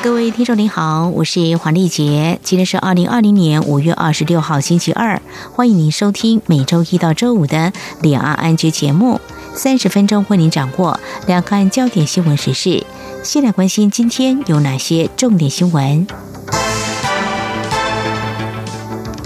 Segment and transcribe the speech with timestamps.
[0.00, 5.20] 各位听众您好，我是黄丽杰，今天是二零二零年五月二十六号星期二，
[5.52, 9.20] 欢迎您收听每周一到周五的两岸安居节目，
[9.54, 12.86] 三十分钟为您掌握两岸焦点新闻时事。
[13.24, 16.06] 先来关心今天有哪些重点新闻？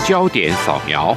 [0.06, 1.14] 焦点扫描。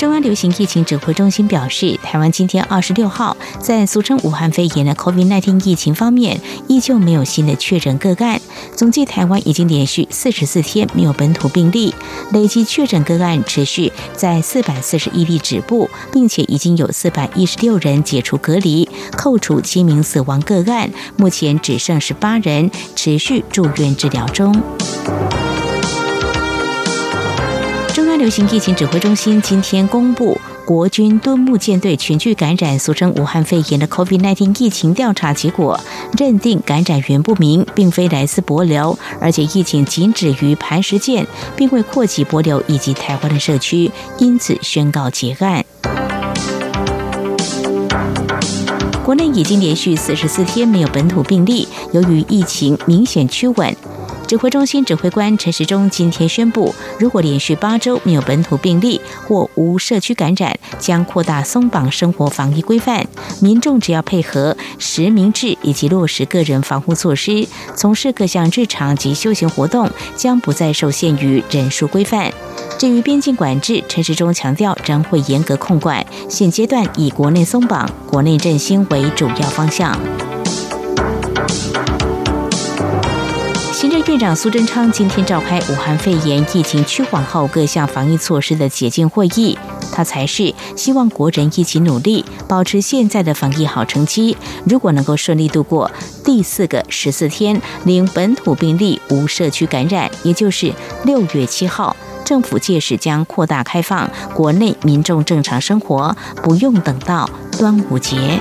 [0.00, 8.40] 中央流行疫情指挥中心表示，台湾今天二十六号在俗称武汉肺炎的 COVID-19 疫情方面，依旧没有新的确诊个案。
[8.74, 11.94] 总计台湾已经连续四十四天没有本土病例，
[12.32, 24.58] 累计确诊个案持续在四百四十一例止步，并且已经有四百一十六人解除隔离，扣除七名死亡个案，目前只剩十八人持续住院治疗中。
[28.20, 35.80] 流行疫情指挥中心今天公布，国军敦睦舰队群聚感染俗称武汉肺炎的 COVID-19 疫情调查结果，
[36.18, 45.64] 认定感染源不明，并非来自帛琉，而且疫情仅止于磐石舰，并未扩及帛琉以及台湾的社区，因此宣告结案。
[49.02, 53.74] 国内已经连续四十四天没有本土病例，由于疫情明显趋稳。
[54.30, 63.04] 指挥中心指挥官陈时中今天宣布，如果连续八周没有本土病例或无社区感染，将扩大松绑生活防疫规范。
[63.40, 72.32] 民众只要配合实名制以及落实个人防护措施，从事各项日常及休闲活动，将不再受限于人数规范。
[72.78, 79.98] 至于边境管制，陈时中强调仍会严格控管，现阶段以国内松绑、国内振兴为主要方向。
[84.10, 89.56] 院长苏贞昌今天召开武汉肺炎疫情趋缓后各项防疫措施的解禁会议，
[89.92, 94.36] 他才是希望国人一起努力，保持现在的防疫好成绩。
[94.64, 95.88] 如果能够顺利度过
[96.24, 101.94] 第四个十四天零本土病例、无社区感染，也就是六月七号，
[102.24, 108.40] 政府届时将扩大开放国内民众正常生活，不用等到端午节。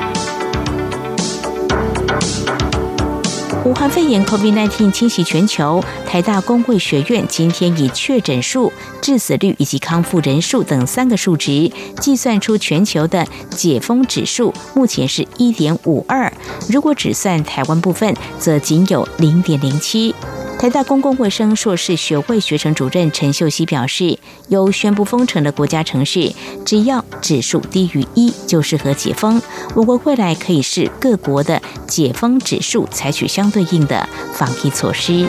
[3.65, 8.71] 武汉肺炎 COVID-19 侵袭全球，台大公会学院今天以确诊数、
[9.01, 16.31] 致死率以及康复人数等三个数值，计算出全球的解封指数，目前是一点五二。
[16.69, 20.15] 如果只算台湾部分，则仅有零点零七。
[20.59, 26.33] 台大公共卫生硕士学位学程主任陈秀熙表示，有宣布封城的国家城市，
[26.65, 29.41] 只要指数低于一，就适合解封。
[29.73, 35.25] 我国未来可以视各国的解封指数，采取相对应的防疫措施。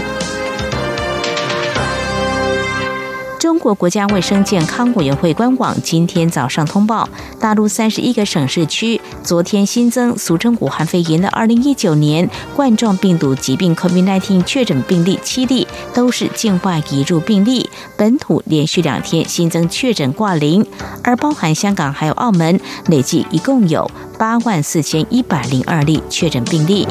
[3.51, 7.09] 中国国家卫生健康委员会官网今天早上通报，
[7.41, 17.69] 大陆三十一个省市区昨天新增俗称武汉肺炎的二零一九年冠状病毒疾病 （COVID-19） 确诊病例七例，都是境外移入病例。
[17.97, 20.65] 本土连续两天新增确诊挂零，
[21.03, 26.87] 而包含香港还有澳门，累计一共有八万四千一百零二例确诊病例。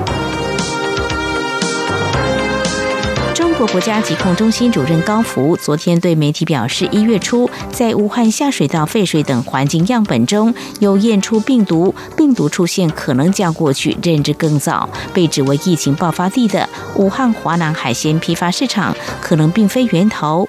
[3.59, 20.47] 中国国家疾控中心主任高福昨天对媒体表示，一月初在武汉下水道废水等环境样本中有验出病毒，病毒出现可能较过去认知更早，被指为疫情爆发地的武汉华南海鲜批发市场可能并非源头。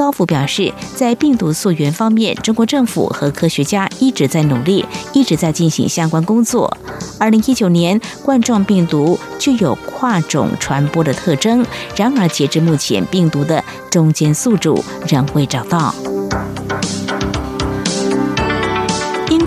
[0.00, 6.74] 高福表示，在病毒溯源方面，中国政府和科学家一直在努力，一直在进行相关工作。
[7.18, 11.62] 二零一九年，冠状病毒具有跨种传播的特征，
[11.94, 15.94] 然而截至目前，病毒的中间宿主仍未找到。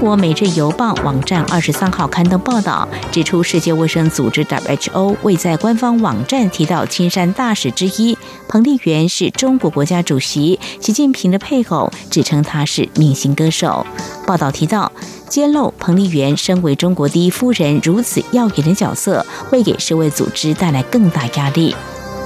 [0.03, 8.17] 英国《每日邮报》网站二十三号刊登报道，指出世界卫生组织 （WHO） 未在官方网站提到青山大使之一
[8.49, 13.87] 彭丽媛是中国国家主席习近平的配偶，只称她是明星歌手。
[14.27, 14.91] 报道提到，
[15.29, 21.73] 揭露彭丽媛身为中国第一夫人如此耀眼的角色，会给世卫组织带来更大压力。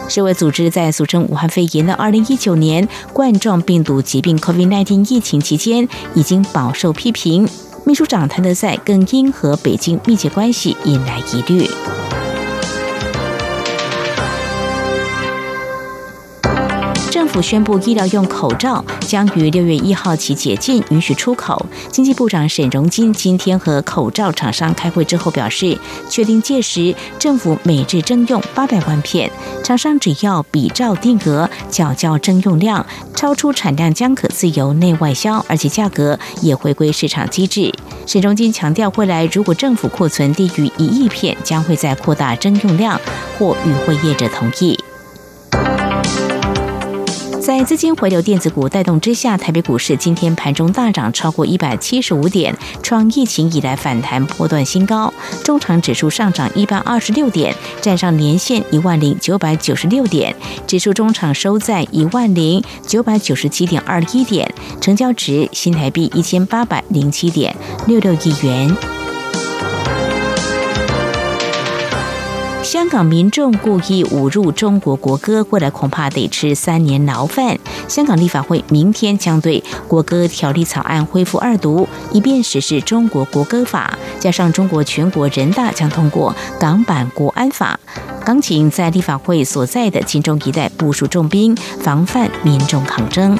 [0.09, 7.47] 世卫组织在俗称武汉肺炎的二零一九年冠状病毒疾病 （COVID-19） 疫情期间，已经饱受批评。
[7.87, 11.65] 秘书长谭德赛更因和北京密切关系引来疑虑。
[17.41, 21.65] 宣布，医疗用口罩将于六月一号起解禁，允许出口。
[21.91, 25.77] 经济部长沈荣金今天和口罩厂商开会之后表示，
[26.09, 29.31] 确定届时政府每日征用八百万片，
[29.63, 32.85] 厂商只要比照定额缴交征用量，
[33.15, 37.73] 超出产量将可自由内外销，而且价格也回归市场机制。
[38.05, 42.99] 沈荣金强调，未来如果政府库存低于一亿片，将会再扩大征用量
[43.37, 44.77] 或与会业者同意。
[47.47, 52.53] 在资金回流、电子股带动之下，台北股市今天盘中大涨超过一百七十五点，
[52.83, 55.13] 创疫情以来反弹波段新高。
[55.45, 60.35] 中长指数上涨一百二十六点，站上年线一万零九百九十六点，
[60.67, 67.55] 指数中场收在一万零九百九十七点二一点，成交值新台币一千八百零七点
[67.87, 69.06] 六六亿元。
[72.67, 77.57] 香港民众故意侮辱中国国歌，未来恐怕得吃三年牢饭。
[77.87, 83.97] 香港立法会明天将对国歌条例草案恢复二读，以便实施中国国歌法。
[84.19, 87.79] 加上中国全国人大将通过港版国安法，
[88.25, 93.39] 港警在立法会所在的金钟一带部署重兵，防范民众抗争。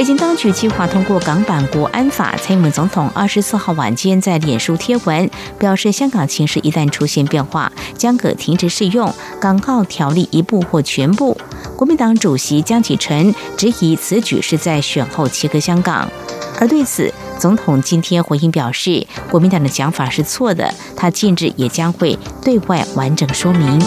[0.00, 2.34] 北京当局计划通过港版国安法。
[2.40, 11.36] 蔡英文总统二十四号晚间在脸书贴文表示，香港情势一旦出现变化，将可停止适用港澳条例一部或全部。
[11.76, 16.10] 国民党主席江启臣质疑此举是在选后切割香港，
[16.58, 23.78] 而对此，总统今天回应表示，国民党的讲法是错的，他近日也将会对外完整说明。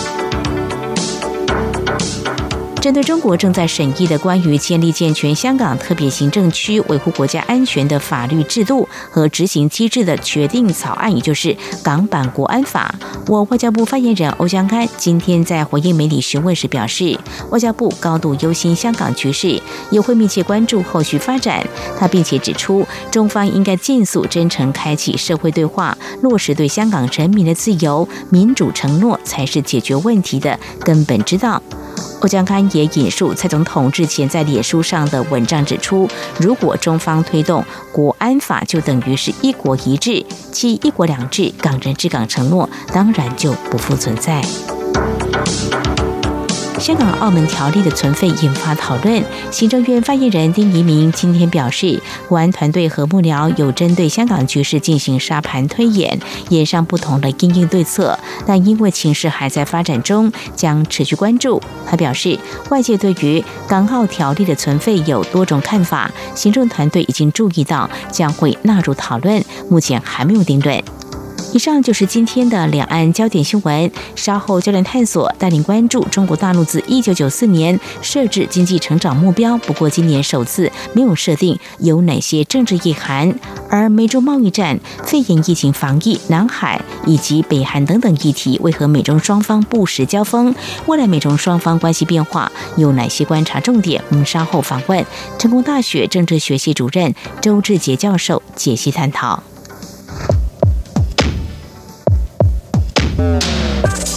[2.83, 12.93] 针对中国正在审议的关于建立健全香港特别行政区、维护国家安全的法律制度和执行机制的决定草案，也就是港版国安法，
[13.27, 17.17] 我外交部发言人欧江安今天在回应媒体询问时表示，
[17.51, 21.65] 外交部高度忧心香港局势，也会密切关注后续发展。
[21.97, 31.63] 他并且指出，中方应该尽速真诚开启社会对话，落实对香港人民的自由民主承诺，才是解决问题的根本之道。
[32.21, 36.07] 欧江刊也引述蔡总统日前在脸书上的文章指出，
[36.39, 44.41] 如果中方推动国安法，就等于是一国一制，其一国两制、港人治港承诺当然就不复存在。
[46.83, 49.23] 香港澳门条例的存废引发讨论。
[49.49, 51.97] 行政院发言人丁仪明今天表示，
[52.27, 56.19] 国安团队和幕僚有针对香港局势进行沙盘推演，
[56.49, 61.61] 演上不同的应应对策，但因为情势还在发展中，将持续关注。
[61.85, 62.37] 他表示，
[62.69, 70.83] 外界对于港澳条例的存废有多种看法，行政团队已经注意到，将会纳入讨论，目前还没有定论。
[71.53, 73.91] 以上就是今天的两岸焦点新闻。
[74.15, 83.31] 稍后焦点探索带领关注中国大陆自一九九四年设置经济成长目标，不过今年首次没有设定有哪些政治意涵。
[83.69, 90.55] 而美中贸易战、肺炎疫情防疫、南海以及北韩等等议题，为何美中双方不时交锋？
[90.87, 94.03] 未来美中双方关系变化有哪些观察重点？
[94.09, 95.05] 我们稍后访问
[95.37, 99.43] 成功大学政治学系主任周志杰教授解析探讨。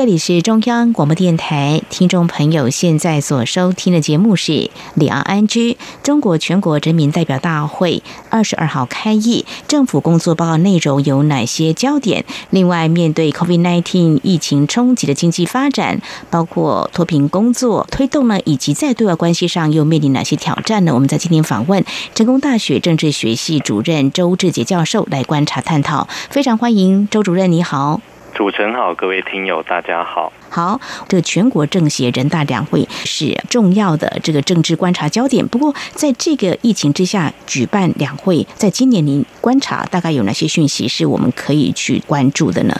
[0.00, 4.52] 这里是中央广播电台，听众朋友现在所收听的节目是
[4.94, 5.74] 《里昂安居》。
[6.02, 12.24] 中国全国人民代表大会二十二号开议，政府工作报告内容有哪些焦点？
[12.48, 20.94] 另外，面对 COVID-19 疫情冲击的经济发展，包括脱贫工作推动呢，以及在对外关系上又面临哪些挑战呢？
[20.94, 28.00] 我们在今天访问成功大学政治学系主任周志杰教授来观察探讨，非常欢迎周主任，你好。
[28.34, 30.32] 主持人好，各位听友大家好。
[30.48, 35.46] 好，这个全国政协人大两会是重要的这个政治观察焦点。
[35.46, 42.74] 不过，在这个疫情之下举办两会，在今年您观察大概有哪些讯息是我们可以去关注的呢？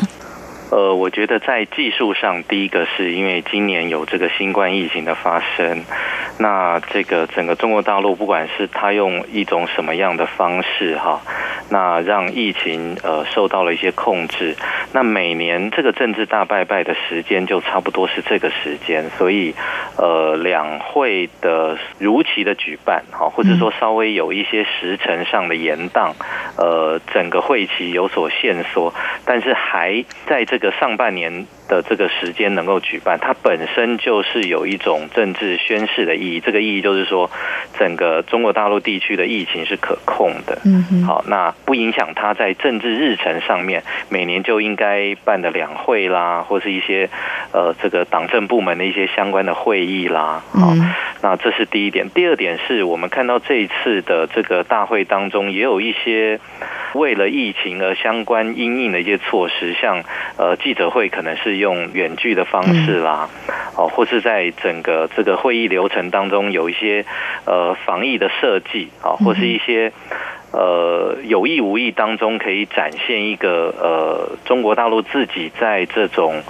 [0.70, 5.82] 呃，我觉得在技术上，第一个是因为今年有这个新冠疫情的发生，
[6.38, 11.20] 那这个整个中国大陆，不管是他用一种什么样的方式哈，
[11.70, 14.54] 那让疫情呃受到了一些控制。
[14.92, 19.52] 那每年这个政治大拜拜的时间就差不多是这个时间，所以
[19.96, 26.12] 呃两会的如期的举办哈，或者说稍微有一些时辰上的延宕，
[26.56, 31.44] 呃，整个会期有所限缩，但是还在这个上半年。
[31.70, 36.40] 的这个时间能够举办，它本身就是有一种政治宣示的意义。
[36.40, 37.30] 这个意义就是说，
[37.78, 40.58] 整个中国大陆地区的疫情是可控的。
[40.64, 47.08] 嗯哼，好，那不影响它在政治日程上面每年就应该办的两会啦，或是一些
[47.52, 50.42] 呃这个党政部门的一些相关的会议啦。
[50.52, 50.74] 好，
[51.22, 52.10] 那这是第一点。
[52.10, 56.40] 第二点是我们看到这一次的这个大会当中，也有一些
[56.94, 60.02] 为了疫情而相关因应的一些措施，像
[60.36, 61.59] 呃记者会可能是。
[61.60, 63.28] 用远距的方式啦，
[63.76, 67.04] 哦，或是在整个这个会议流程当中有一些
[67.44, 69.92] 呃防疫的设计啊，或是一些
[70.52, 76.42] 呃有意无意当中可以展现一个呃中国大陆自己在这种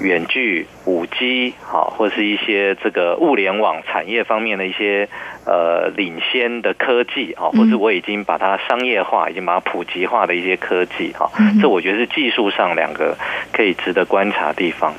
[0.00, 5.08] 远距五 G 好，或是一些这个物联网产业方面的一些。
[5.48, 11.30] 呃，领先的科技啊，或是我已经把它商业化，已经把它普及化的一些科技哈，
[11.62, 13.16] 这我觉得是技术上两个
[13.52, 14.92] 可以值得观察地方。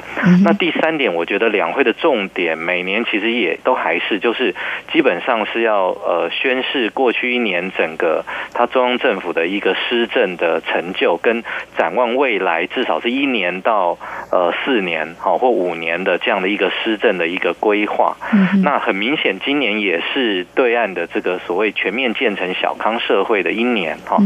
[0.45, 4.55] 那第三点，我觉得两会的重点每年其实也都还是就是
[4.89, 8.23] 基本上是要呃宣示过去一年整个
[8.53, 11.43] 它中央政府的一个施政的成就，跟
[11.77, 13.97] 展望未来至少是一年到
[14.31, 18.17] 呃四年好或五年的这样的一个施政的一个规划。
[18.63, 20.47] 那很明显，今年也是。
[20.55, 24.17] 对岸的这个所谓全面建成小康社会的一年哈，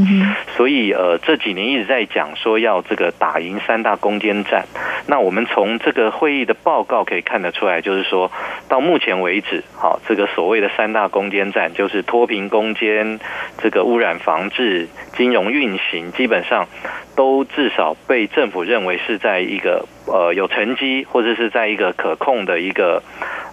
[0.55, 4.63] 所以呃这几年一直在讲说要这个打赢三大攻坚战。
[5.07, 8.31] 那我们从这个会议的报告可以看得出来，就是说
[8.69, 13.19] 到目前为止，好这个所谓的三大攻坚战，就是脱贫攻坚、
[13.57, 14.87] 这个污染防治、
[15.17, 16.67] 金融运行，基本上
[17.15, 23.01] 都至少被政府认为是在一个呃有成绩，或者是在一个可控的一个。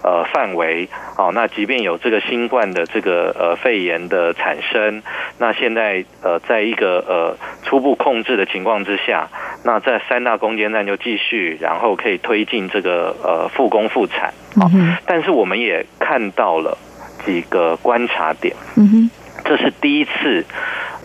[0.00, 5.02] 呃，范围好，那即便有这个新冠的这个呃肺炎的产生，
[5.38, 9.28] 那现在呃，在一个呃初步控制的情况之下，
[9.64, 14.70] 那在三大攻坚战就继续，然后可以推进这个呃复工复产好，
[15.04, 16.78] 但是我们也看到了
[17.26, 19.10] 几个观察点，嗯哼，
[19.44, 20.46] 这是第一次。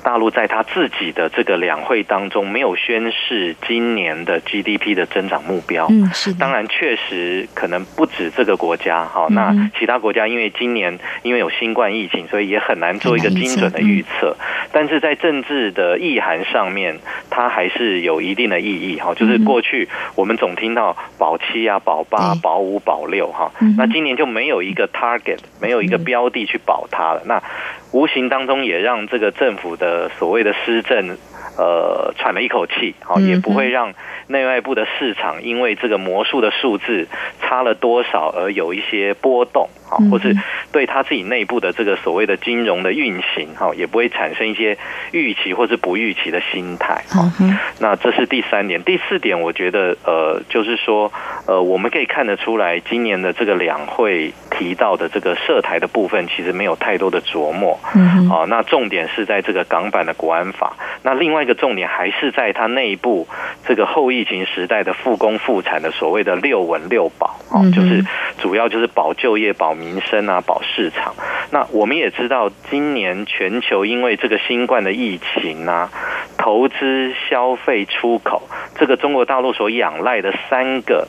[0.03, 5.87] 大陆在他自己的这个两会当中没有宣示今年的 GDP 的增长目标。
[5.89, 6.33] 嗯，是。
[6.33, 9.05] 当然，确实可能不止这个国家。
[9.05, 14.35] 哈，那其他国家因为今年因为有新冠疫情，所以也很难做一个精准的预测。
[14.71, 18.99] 但是在政治的意涵上面，它还是有一定的意义。
[18.99, 23.31] 哈，就是过去我们总听到保七啊、保八、保五、保六。
[23.31, 27.21] 哈，那今年就没有一个 target，没有一个标的去保它了。
[27.25, 27.41] 那
[27.93, 31.17] 无形当中也让这个政府的所谓的施政，
[31.57, 33.93] 呃，喘了一口气，好，也不会让
[34.27, 37.07] 内外部的市场因为这个魔术的数字
[37.39, 39.69] 差了多少而有一些波动。
[40.09, 40.35] 或是
[40.71, 44.75] 对他自己内部的这个所谓的金融的运行，哈，也不会产生一些
[45.11, 47.03] 预期或是不预期的心态。
[47.09, 47.31] 哈，
[47.79, 48.81] 那这是第三点。
[48.81, 51.13] 第四点，我觉得呃，就是说
[51.45, 57.77] 呃，我们可以看得出来，今年的这个两会提到的这个涉台的部分，其实没有太多的琢磨。
[57.93, 60.73] 嗯，啊，那重点是在这个港版的国安法。
[61.01, 63.27] 那另外一个重点还是在它内部
[63.67, 67.35] 这个后疫情时代的复工复产的所谓的六稳六保。
[67.49, 68.01] 哦，就是
[68.37, 69.73] 主要就是保就业保。
[69.73, 71.15] 民生啊，保市场。
[71.49, 75.89] 那我们也知道，今年全球因为这个新冠的疫情啊，
[76.37, 78.43] 投资、消费、出口，
[78.75, 81.07] 这个中国大陆所仰赖的三个。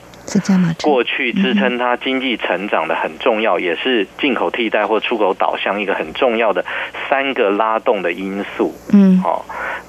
[0.82, 6.64] 过去支撑它经济成长的很重要，也是进口替代或出口导向一个很重要的
[7.08, 8.74] 三个拉动的因素。
[8.92, 9.44] 嗯，好，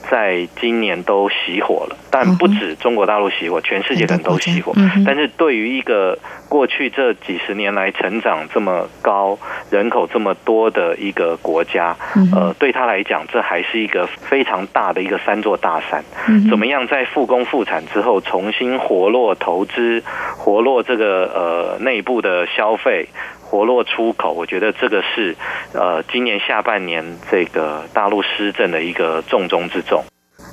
[0.09, 4.73] 在今年都熄火了，但不止中国大陆熄火，全世界可能都熄火。
[5.05, 6.17] 但是对于一个
[6.49, 9.37] 过去这几十年来成长这么高、
[9.69, 11.95] 人口这么多的一个国家，
[12.33, 16.03] 呃，对他来讲，这还是一个非常大的一个三座大山。
[16.49, 20.03] 怎么样在复工复产之后重新活络投资？
[20.37, 23.07] 活络这个呃内部的消费，
[23.49, 25.35] 活络出口，我觉得这个是
[25.73, 30.03] 呃今年下半年这个大陆施政的一个重中之重。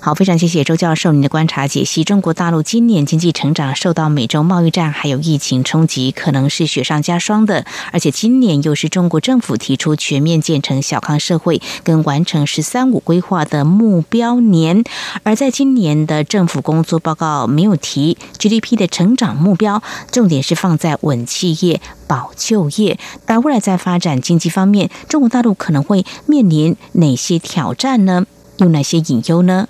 [0.04, 2.02] 好，非常谢谢周教授您的观察解析。
[2.02, 7.64] 中国大陆今年经济成长受到美洲贸易战还有疫情冲击，可能是雪上加霜的。
[7.92, 14.82] 而且今年又是中国政府提出全面建成小康社会跟完成“十三五”规划的目标年。
[15.22, 22.98] 而在今年的政府工作报告没有提 GDP 的成长目标，重点是放在稳企业、保就业。
[23.26, 28.26] 而未来在发展经济方面，中国大陆可能会面临哪些挑战呢？
[28.56, 29.68] 有哪些隐忧呢？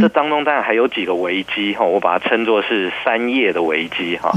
[0.00, 4.32] 这当中当然还有几个危机哈，我把它称作是三业的危机哈。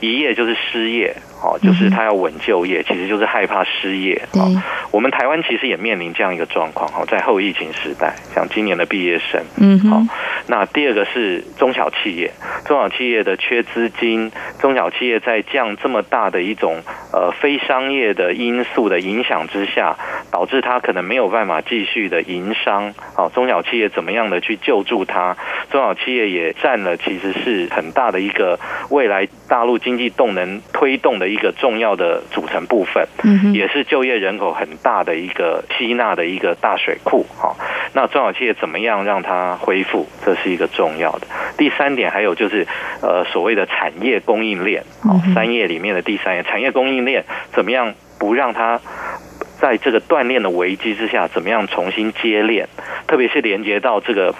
[0.00, 4.20] 一业就是失业，哦，就是他要稳就业，其实就是害怕失业。
[4.32, 4.42] 对，
[4.90, 10.02] 我们台湾其实也面临这样一个状况哈，在后疫情时代，像今年的毕业生，嗯，好。
[10.46, 12.32] 那第二个是中小企业，
[12.64, 16.82] 中小企业的缺资金，中小企业在这样这么大的一种
[17.12, 19.96] 呃非商业的因素的影响之下，
[20.32, 22.92] 导致他可能没有办法继续的营商。
[23.14, 25.36] 好，中小企业怎么样的去救助它？
[25.70, 28.58] 中小企业也占了其实是很大的一个
[28.90, 37.24] 未来大陆经济动能推动的一个重要的组成部分，嗯也是就业人口很大的一个吸纳的一个大水库。
[37.36, 37.56] 好，
[37.94, 40.08] 那中小企业怎么样让它恢复？
[40.24, 41.26] 这是一个重要的。
[41.56, 42.66] 第三点还有就是，
[43.00, 48.80] 呃，所谓的产业供应链，哦，三页里面的第三页，产业供应链怎么样不让它
[49.60, 52.68] 在这个锻炼的危机之下，怎么样重新接链？
[53.06, 54.34] 特别是连接到这个。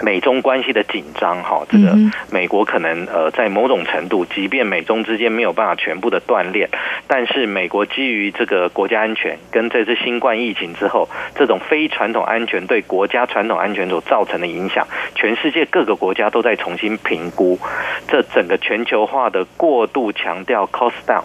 [0.00, 1.94] 美中关系的紧张，哈，这个
[2.30, 6.68] 美国可能呃，在某种程度，即便美中之间没有办法全部的断裂，
[7.06, 17.58] 但是美国基于这个国家安全跟这次新冠疫情之后，这种非传统安全对国家传统安全所造成的影响，全世界各个国家都在重新评估，
[18.08, 21.22] 这整个全球化的过度强调 cost down，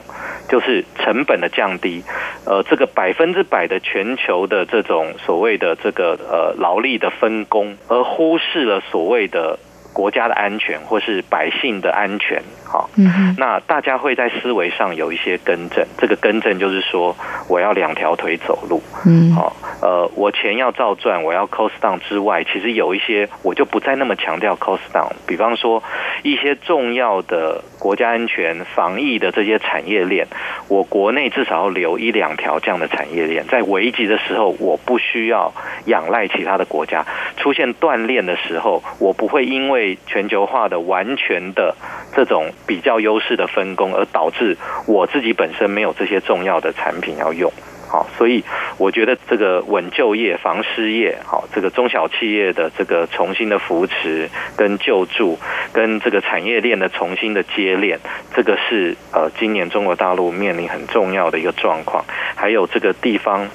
[0.50, 2.03] 就是成本的降低，
[2.45, 8.56] 呃，这个百分之百的全球的这种所谓的这个呃劳力的分工，而忽视。
[8.65, 9.57] 了所谓的
[9.93, 12.89] 国家的安全，或是百姓的安全，好，
[13.38, 15.86] 那大家会在思维上有一些更正。
[15.97, 17.15] 这个更正就是说，
[17.47, 25.09] 我要两条腿走路，嗯，好，呃，我钱要照赚，我要 cost down 之外，其实有一些我就不再那么强调 cost down。
[25.25, 25.81] 比方说，
[26.24, 30.27] 一些重要的国家安全、防疫的这些产业链，
[30.67, 35.53] 我国内至少要留一两条这样的产业链，在危急的时候，我不需要
[35.86, 37.05] 仰赖其他的国家。
[37.38, 41.74] 出现断链的时候，我不会因为全球化的完全的
[42.13, 47.51] 这种比较优势的分工，而导致我自己本身没有这些重要的产品要用。
[47.89, 48.44] 好，所以
[48.77, 55.39] 我觉得这个稳就业、防失业，好，这个中小企业的这个重新的扶持跟救助，
[55.72, 57.98] 跟这个产业链的重新的接链，
[58.35, 62.03] 这个是呃今年中国大陆面临很重要的一个状况。
[62.35, 63.48] 还有这个地方，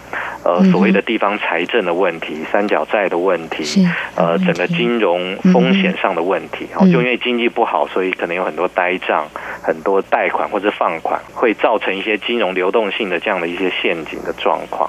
[0.45, 9.27] 呃，所谓的地方财政的问题、三角债的问题，呃，整个金融风险上的问题，就因为经济不好，所以可能有很多呆账、
[9.63, 14.13] 很多贷款或者放款，会造成一些金融流动性的这样的一些陷阱。
[14.23, 14.89] 的状况，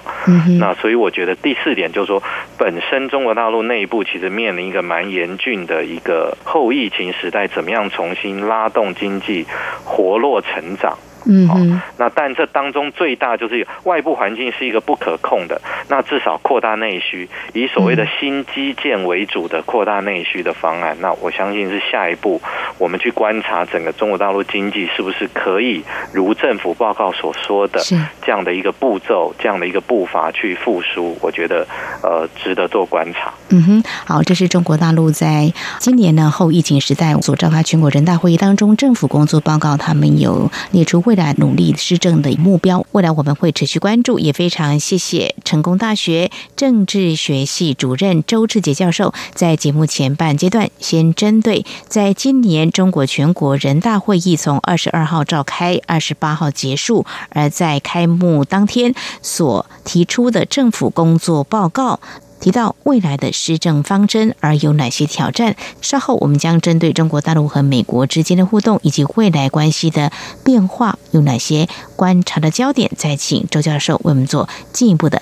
[0.60, 2.22] 那所以我觉得第四点就是说，
[2.56, 9.48] 本身中国大陆内部其实面临一个蛮严峻的一个后疫情时代，怎么样重新拉动经济
[9.84, 10.96] 活络成长。
[11.26, 22.42] 嗯，那但这当中最大就是外部环境是一个不可控的，那至少扩大内需，以所谓的新基建为主的扩大内需的方案，那我相信是下一步
[22.78, 27.82] 我们去观察整个中国大陆经济是不是可以如政府报告所说的
[28.22, 31.68] 这样的一个步骤、这样的一个步伐去复苏，我觉得
[32.02, 33.34] 呃值得做观察。
[33.50, 44.18] 嗯哼，好，这是中国大陆在今年呢后疫情时代所召开全国人大会议当中政府工作报告，他们有列出未来努力施政的目标，未来我们会持续关注。
[44.20, 62.00] 也非常谢谢成功大学政治学系主任周志杰教授，在节目前半阶段先针对在今年中国全国人大会议从二十二号召开，二十八号结束，而在开幕当天所提出的政府工作报告。
[62.40, 65.56] 提到未来的施政方针，而有哪些挑战？
[65.82, 70.12] 稍后我们将针对中国大陆和美国之间的互动以及未来关系的
[70.44, 72.92] 变化，有哪些观察的焦点？
[72.98, 75.22] 再请周教授为我们做进一步的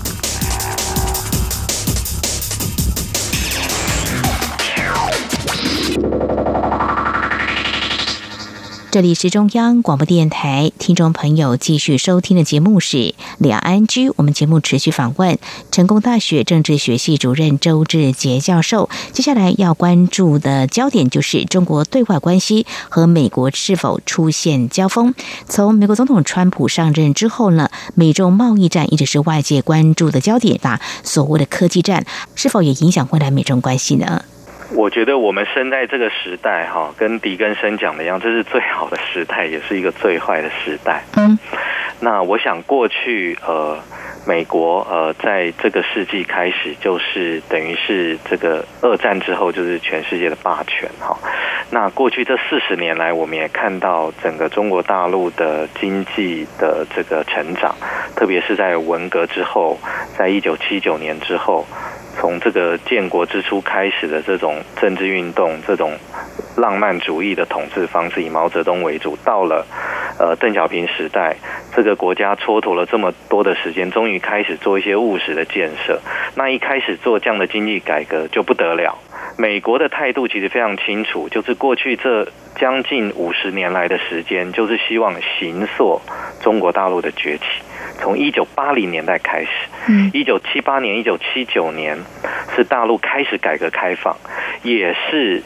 [8.91, 12.97] 这里是中央广播电台，听众朋友继续收听的节目是
[13.37, 14.09] 《两岸居》。
[14.17, 15.39] 我们节目持续访问
[15.71, 18.89] 成功大学政治学系主任周志杰教授。
[19.13, 25.15] 接下来要关注的焦点就是中国对外关系和美国是否出现交锋。
[25.47, 30.81] 从美国总统川普上任之后呢，美中贸易战一直是外界关注的焦点吧？
[31.05, 34.25] 所谓的科技战是否也影响未来美中关系呢？
[34.75, 41.03] 我觉得我们生在这个时代，哈，跟狄更生讲的一样，这是最好的时代，也是一个最坏的时代。
[41.17, 41.37] 嗯，
[41.99, 43.77] 那我想过去，呃，
[44.25, 51.17] 美国，呃，在这个世纪开始，就是等于是这个二战之后，就是全世界的霸权，哈。
[51.69, 57.75] 那过去这四十年来，我们也看到整个中国大陆的经济的这个成长，
[58.15, 59.77] 特别是在文革之后，
[60.17, 61.65] 在一九七九年之后。
[62.19, 65.93] 从这个建国之初开始的这种政治运动，这种
[66.57, 69.65] 浪漫主义的统治方式，以毛泽东为主，到了
[70.19, 71.35] 呃邓小平时代，
[71.75, 75.99] 这个国家蹉跎了这么多的时间，终于开始做一些务实的建设。
[76.35, 78.97] 那一开始做这样的经济改革就不得了。
[79.37, 85.99] 美国的态度其实非常清楚，就是过去这将近五十年来的时间，就是希望行塑
[86.41, 87.43] 中国大陆的崛起。
[88.01, 89.49] 从一九八零年代开始，
[90.11, 91.97] 一九七八年、一九七九年
[92.55, 94.17] 是大陆开始改革开放，
[94.63, 95.43] 也是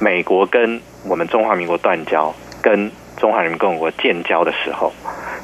[0.00, 4.92] 美国跟我们中华民国断交、跟中华人民共和国建交的时候。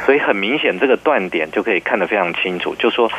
[0.04, 3.11] 所以很明显，这个断点就可以看得非常清楚，就说，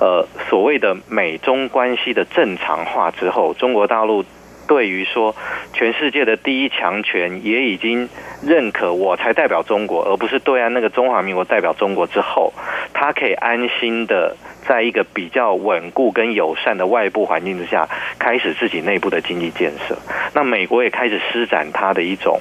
[0.00, 4.24] 呃，所谓的美中关系的正常化之后，中国大陆。
[4.66, 5.34] 对于说，
[5.72, 8.08] 全世界的第一强权也已经
[8.42, 12.52] 认可我才代表中国，而不是对岸那个中华民国代表中国之后，
[12.92, 19.96] 他可以安心的在一个比较稳固跟友善的外部环境之下，开始自己内部的经济建设。
[20.34, 22.40] 那美国也开始施展他的一种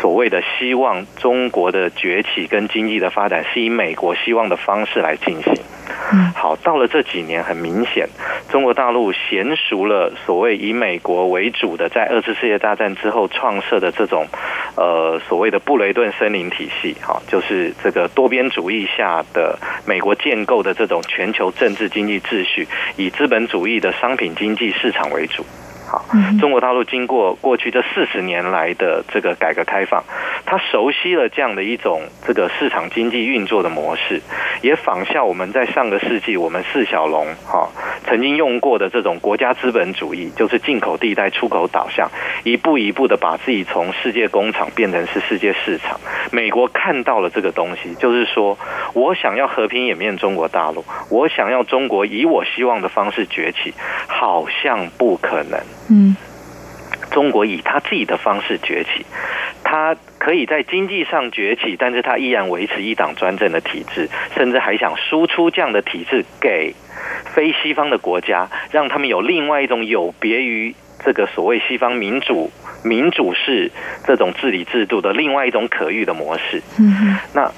[0.00, 5.54] 所谓的希望中国的崛起跟经济的发展是以美国希望的方式来进行。
[6.34, 8.08] 好，到了这几年，很明显，
[8.50, 14.26] 中国大陆娴熟了所谓以美国为主的，在二次世界大战之后创设的这种，
[14.76, 25.44] 呃，所谓的布雷顿森林体系，哈，就是这个多边主义下的美国建构的这种全球政治经济秩序，以资本主义的商品经济市场为主。
[25.90, 26.04] 好，
[26.38, 30.04] 中国大陆经过过去这四十年来的这个改革开放，
[30.46, 34.22] 他熟悉了这样的一种这个市场经济运作的模式，
[34.62, 37.68] 也仿效我们在上个世纪我们四小龙哈
[38.04, 42.08] 曾经用过的这种国家资本主义，就是进口地带出口导向，
[42.44, 45.98] 一步一步的把自己从世界工厂变成是世界市场。
[46.30, 48.56] 美国看到了这个东西，就是说
[48.94, 53.74] 我想要和平演变中国大陆，我想要中国以我希望的方式崛起，
[54.06, 55.58] 好像不可能。
[55.90, 56.16] 嗯，
[57.10, 59.04] 中国以他自己的方式崛起，
[59.62, 66.74] 他可以在经济上崛起，但是他依然维持一党专政的体制，甚至还想输出这样的体制给
[67.34, 70.74] 非西方的国家，让他们有另外一种有别于
[71.04, 72.50] 这个所谓西方民主
[72.84, 73.70] 民主式
[74.06, 76.62] 这种治理制度的另外一种可遇的模式。
[76.78, 77.50] 嗯，那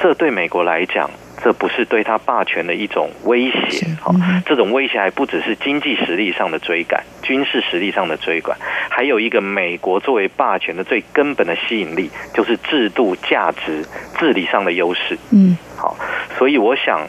[0.00, 1.10] 这对美国来讲。
[1.44, 4.14] 这不是对他霸权的一种威胁，哈，
[4.46, 8.56] 这种威胁还不只是经济实力上的追赶、军事实力上的追赶，
[8.88, 13.84] 还有一个美国作为霸权的最根本的吸引力，就是制度、价值、
[14.18, 15.18] 治理上的优势。
[15.32, 15.94] 嗯，好，
[16.38, 17.06] 所以我想，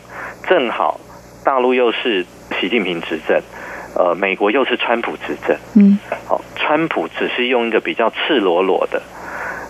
[0.49, 0.99] 正好
[1.45, 2.25] 大陆又是
[2.59, 3.41] 习近平执政，
[3.95, 5.55] 呃，美国又是川普执政。
[5.75, 9.01] 嗯，好，川普只是用一个比较赤裸裸的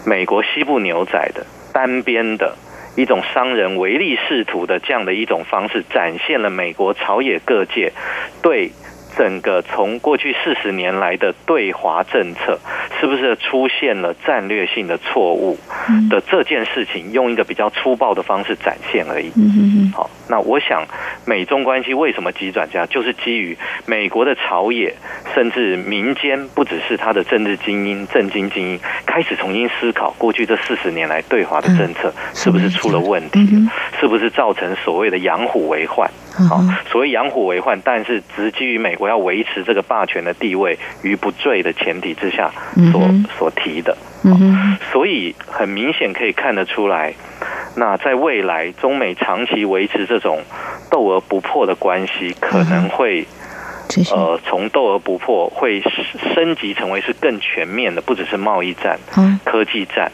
[0.08, 2.56] 美国西部牛仔的单边的。
[2.96, 7.92] 一种商人唯利是图的这样的一种方式，展现了美国朝野各界
[8.42, 8.72] 对
[9.18, 12.60] 整个从过去四十年来的对华政策
[13.00, 15.58] 是不是出现了战略性的错误
[16.10, 19.32] 的这件事情，用一个比较粗暴的方式展现而已。
[19.94, 20.86] 好，那我想
[21.26, 24.94] 美中关系为什么急转加，就是基于美国的朝野
[25.34, 33.48] 甚至民间，不只是他的政治精英、政经精英，开始重新思考过去这四十年来对华的政策是不是出了问题，
[34.00, 36.10] 是不是造成所谓的养虎为患。
[36.50, 36.62] 好，
[36.92, 42.52] 所谓养虎为患，但是只基于美国要维持这个霸权的地位于不坠的前提之下
[42.92, 43.98] 所所提的。
[44.24, 47.14] 嗯，所以很明显可以看得出来，
[47.76, 50.42] 那在未来中美长期维持这种
[50.90, 53.26] 斗而不破的关系，可能会。
[54.12, 55.80] 呃，从斗而不破会
[56.34, 59.00] 升级成为是更全面的，不只是贸易战、
[59.46, 60.12] 科技战，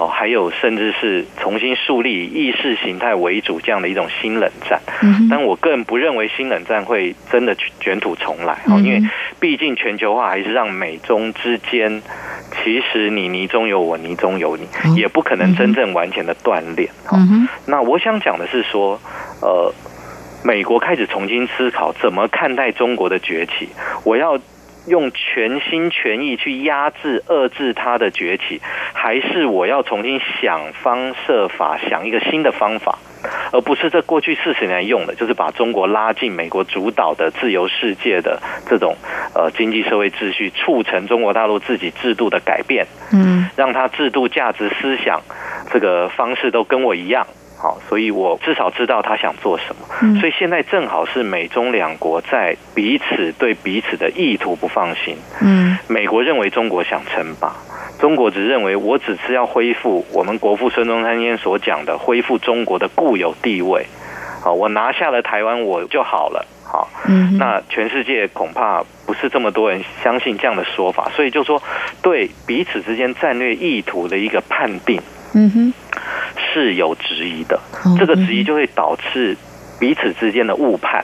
[0.00, 4.80] 哦，还有甚至是重新树立意识形态为主这样的一种新冷战。
[5.30, 9.00] 但我个人不认为新冷战会真的卷土重来，哦，因为
[9.38, 12.02] 毕竟全球化还是让美中之间
[12.52, 16.88] 其实你泥中有我，泥中有你，也不可能真正完全的锻炼。
[17.66, 19.00] 那我想讲的是说，
[19.40, 19.72] 呃，
[20.44, 23.68] 美国开始重新思考怎么看待中国的崛起，
[24.04, 24.38] 我要。
[24.86, 28.60] 用全心全意去压制、遏制它的崛起，
[28.92, 32.98] 还是我要重新想方设法想一个新的方法，
[33.52, 38.96] 而不是这过去四十年用的，就是把中国拉进美国主导的自由世界的这种
[39.34, 45.20] 呃经济社会秩序，促成中国大陆自己制度的改变，嗯，让它制度、价值、思想
[45.70, 47.26] 这个方式都跟我一样。
[47.56, 50.20] 好，所以我至少知道他想做什么。
[50.20, 55.16] 所以现在正好是美中两国在彼此对彼此的意图不放心。
[55.40, 57.54] 嗯，美国认为中国想称霸，
[58.04, 63.86] 中国只认为我只是要恢复我们国父孙中山先生所讲的恢复中国的固有地位。
[64.42, 66.44] 好，我拿下了台湾我就好了。
[66.62, 71.62] 好，嗯，那全世界恐怕不是这么多人相信这样的说法，所以就说
[72.02, 75.00] 对彼此之间战略意图的一个判定。
[75.32, 75.72] 嗯哼。
[76.52, 77.58] 是有质疑的，
[77.98, 79.34] 这个质疑就会导致
[79.80, 81.02] 彼此之间的误判，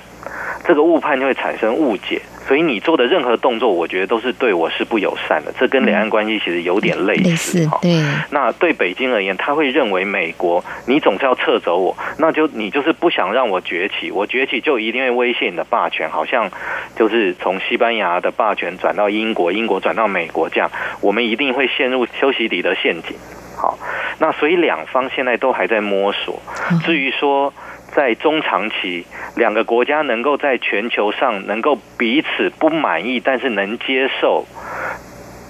[0.66, 5.54] 这个误判就会产生误解，所以你做的任何动作，我觉得都是对我是不友善的。
[5.56, 7.78] 这跟两岸关系其实有点类似哈。
[7.80, 16.50] 对，那对北京而言，他会认为美国你总是要撤走我，那就你就是不想让我崛起，我崛起就一定会威胁你的霸权，好像
[16.96, 20.68] 就是从西班牙的霸权转到英国，英国转到美国这样，
[21.00, 23.16] 我们一定会陷入修昔底德陷阱。
[23.56, 23.78] 好，
[24.18, 26.42] 那所以两方现在都还在摸索。
[26.82, 27.52] 至于说
[27.94, 29.05] 在中长期，
[29.37, 34.46] 两个国家能够在全球上能够彼此不满意，但是能接受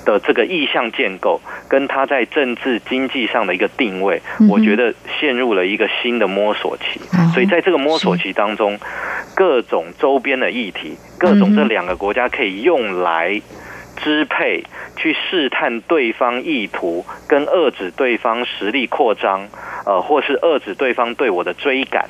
[0.05, 7.01] 的这个意向建构，跟他在政治经济上的一个定位，我觉得陷入了一个新的摸索期。
[7.35, 8.79] 所以在这个摸索期当中，
[9.35, 13.41] 各种周边的议题，各种这两个国家可以用来。
[13.97, 14.65] 支配
[14.97, 19.49] 去试探对方意图，跟遏制对方实力扩张，
[19.85, 22.09] 呃，或是遏制对方对我的追赶，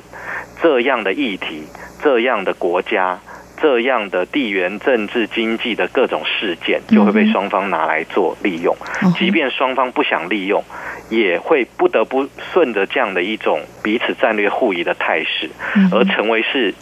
[0.61, 1.63] 这样的议题，
[2.01, 3.19] 这样的国家，
[3.61, 8.75] 这样的地缘政治经济的各种事件，就会被双方拿来做利用。
[9.17, 10.63] 即便双方不想利用，
[11.09, 15.49] 也会不得不顺着这样的一种彼此战略互疑的态势，
[15.91, 16.73] 而成为是。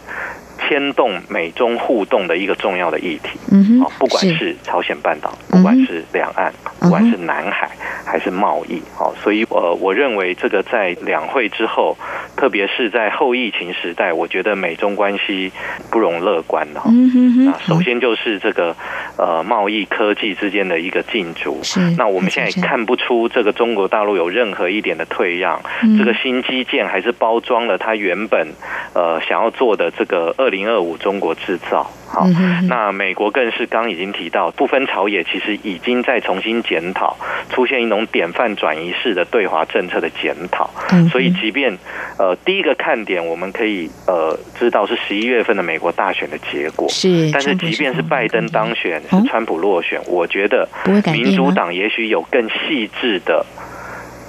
[0.67, 7.69] 牵动美中互动的一个重要的议题，嗯哼，不管是朝鲜半岛，不管是两岸，不管是南海，
[8.05, 11.97] 还是贸易，好，所以呃，我认为这个在两会之后，
[12.35, 15.51] 特别是在后疫情时代，我觉得美中关系
[15.89, 16.81] 不容乐观的。
[16.85, 18.75] 嗯哼哼，那首先就是这个
[19.17, 21.79] 呃贸易科技之间的一个竞逐，是。
[21.97, 25.61] 那我们现在看不出这个中国大陆有任何一点的退让，
[25.97, 28.47] 这个新基建还是包装了它原本
[28.93, 30.48] 呃想要做的这个二。
[30.49, 32.25] 二零二五中国制造，好，
[32.67, 37.15] 那美国更是刚已经提到，不分朝野，其实已经在重新检讨，
[37.51, 40.67] 出现一种典范转移式的对华政策的检讨。
[41.11, 41.77] 所以，即便
[42.17, 50.67] 呃第一个看点，我们可以呃知道是十一月份的美国大选的结果，是，但是即便是拜登当选，是川普落选，我觉得
[51.13, 53.45] 民主党也许有更细致的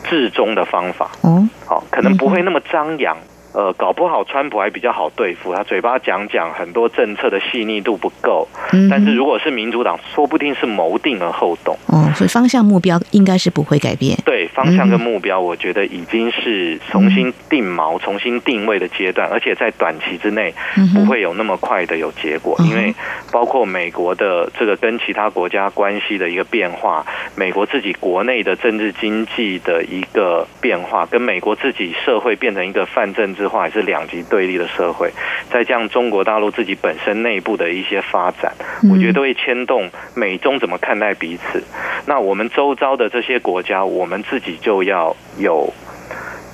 [0.05, 3.17] 至中的方法，哦，好，可能不会那么张扬。
[3.53, 8.47] 呃，搞不好川普还比较好对付，他嘴巴讲讲很多政策的细腻度不够。
[8.73, 11.77] 嗯，但是如果是民主党，说不定是谋定而后动。
[11.87, 14.17] 哦，所以方向目标应该是不会改变。
[14.25, 20.55] 对，方向跟目标，我觉得已经是重新定锚、重新定位的阶段，而且在短期之内
[20.95, 22.95] 不会有那么快的有结果，因为
[23.33, 33.40] 包括美国的这个跟其他国家关系的一个变化，美国自己国内的政治经济的一个变化，跟美国自己社会变成一个泛政治。
[33.41, 35.11] 之话是两极对立的社会，
[35.51, 38.53] 再加上中国大陆自己本身内部的一些发展，
[38.93, 41.65] 我觉得都会牵动美中怎么看待彼此。
[42.05, 45.73] 那我们周遭的这些国家，我们自己就要有。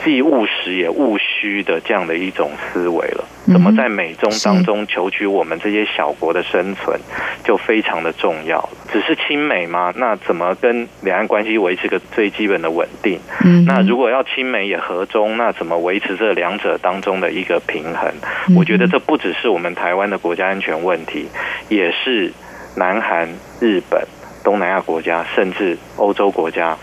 [0.06, 6.96] 既务实也务虚的这样的一种思维了，怎么在美中当中求取我们这些小国的生存，
[7.42, 8.68] 就非常的重要了。
[8.92, 9.92] 只是亲美吗？
[9.96, 13.18] 那怎么跟两岸关系维持个最基本的稳定？
[13.66, 18.08] 那如果要亲美也和中，那怎么维持这两者当中的一个平衡？
[18.56, 21.26] 我觉得这不只是我们台湾的国家安全问题，
[21.68, 22.32] 也是
[22.76, 24.06] 南韩、日本、
[24.44, 26.78] 东南亚国家，甚至欧洲国家。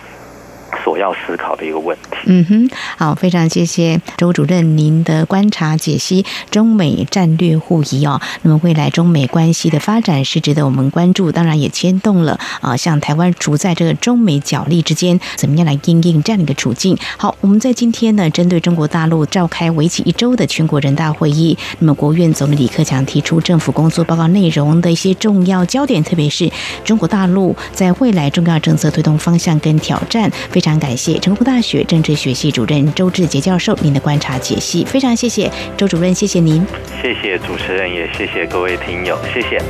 [0.83, 2.17] 所要思考的一个问题。
[2.25, 8.21] 嗯哼，好，非常谢谢周主任您的观察解析，中美战略互疑哦。
[8.41, 16.97] 那么未来中美关系的发展是值得我们关注，当然也牵动了啊，像台湾处在这个中美角力之间，怎么样来应应这样的一个处境？
[17.17, 26.49] 好，我们在今天呢，针对中国大陆召开为期一周的全国人大会议，那么国务院总理李克强提出政府工作报告内容的一些重要焦点，特别是
[26.83, 30.31] 中国大陆在未来重要政策推动方向跟挑战。
[30.49, 36.65] 非常感谢成功大学政治学系主任周志杰教授您的观察解析，非常谢谢周主任，谢谢您，
[37.01, 39.61] 谢谢主持人，也谢谢各位听友，谢谢。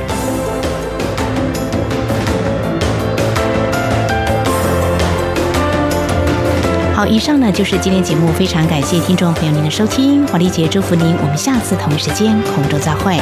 [6.94, 13.18] 好，以上呢就是今天节目，非常感谢听众朋友您的收听，华丽姐祝福您，我们下次同一时间空中再会。